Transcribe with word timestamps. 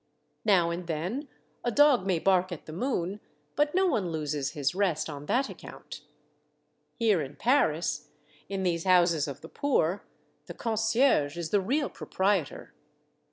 Now 0.45 0.71
and 0.71 0.87
then 0.87 1.27
a 1.63 1.69
dog 1.69 2.07
may 2.07 2.17
bark 2.17 2.51
at 2.51 2.65
the 2.65 2.73
moon, 2.73 3.19
but 3.55 3.75
no 3.75 3.85
one 3.85 4.09
loses 4.09 4.53
his 4.53 4.73
rest 4.73 5.11
on 5.11 5.27
that 5.27 5.47
account. 5.47 6.01
Here 6.95 7.21
in 7.21 7.35
Paris, 7.35 8.09
in 8.49 8.63
these 8.63 8.85
houses 8.85 9.27
of 9.27 9.41
the 9.41 9.47
poor, 9.47 10.03
the 10.47 10.55
concierge 10.55 11.37
is 11.37 11.51
the 11.51 11.61
real 11.61 11.87
proprietor. 11.87 12.73